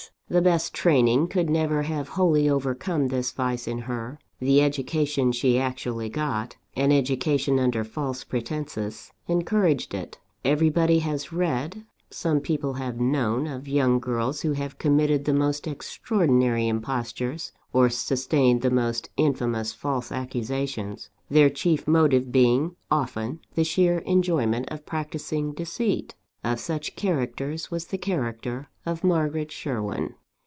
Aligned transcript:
The 0.27 0.41
best 0.41 0.73
training 0.73 1.27
could 1.27 1.49
never 1.49 1.81
have 1.81 2.07
wholly 2.07 2.49
overcome 2.49 3.09
this 3.09 3.33
vice 3.33 3.67
in 3.67 3.79
her: 3.79 4.17
the 4.39 4.61
education 4.61 5.33
she 5.33 5.59
actually 5.59 6.07
got 6.07 6.55
an 6.73 6.89
education 6.93 7.59
under 7.59 7.83
false 7.83 8.23
pretences 8.23 9.11
encouraged 9.27 9.93
it. 9.93 10.19
Everybody 10.45 10.99
has 10.99 11.33
read, 11.33 11.83
some 12.11 12.39
people 12.39 12.75
have 12.75 12.97
known, 12.97 13.45
of 13.45 13.67
young 13.67 13.99
girls 13.99 14.39
who 14.39 14.53
have 14.53 14.77
committed 14.77 15.25
the 15.25 15.33
most 15.33 15.67
extraordinary 15.67 16.65
impostures, 16.69 17.51
or 17.73 17.89
sustained 17.89 18.61
the 18.61 18.71
most 18.71 19.09
infamous 19.17 19.73
false 19.73 20.13
accusations; 20.13 21.09
their 21.29 21.49
chief 21.49 21.89
motive 21.89 22.31
being 22.31 22.77
often 22.89 23.41
the 23.55 23.65
sheer 23.65 23.97
enjoyment 24.05 24.65
of 24.69 24.85
practising 24.85 25.51
deceit. 25.51 26.15
Of 26.41 26.61
such 26.61 26.95
characters 26.95 27.69
was 27.69 27.87
the 27.87 27.97
character 27.97 28.69
of 28.85 29.03
Margaret 29.03 29.51
Sherwin. 29.51 30.15